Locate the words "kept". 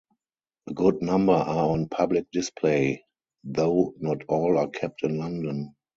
4.67-5.03